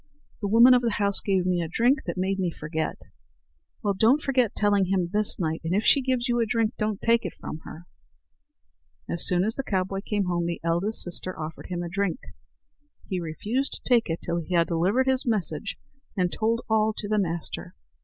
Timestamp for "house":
0.97-1.21